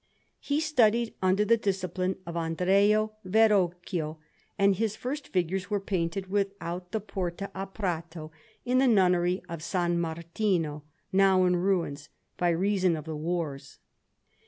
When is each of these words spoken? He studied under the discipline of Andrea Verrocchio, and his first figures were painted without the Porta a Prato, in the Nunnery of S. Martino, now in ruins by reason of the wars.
He 0.39 0.59
studied 0.59 1.13
under 1.21 1.45
the 1.45 1.57
discipline 1.57 2.15
of 2.25 2.35
Andrea 2.35 3.11
Verrocchio, 3.23 4.17
and 4.57 4.73
his 4.75 4.95
first 4.95 5.27
figures 5.27 5.69
were 5.69 5.79
painted 5.79 6.25
without 6.25 6.91
the 6.91 6.99
Porta 6.99 7.51
a 7.53 7.67
Prato, 7.67 8.31
in 8.65 8.79
the 8.79 8.87
Nunnery 8.87 9.43
of 9.47 9.59
S. 9.59 9.75
Martino, 9.91 10.83
now 11.13 11.45
in 11.45 11.55
ruins 11.55 12.09
by 12.35 12.49
reason 12.49 12.95
of 12.95 13.05
the 13.05 13.15
wars. 13.15 13.77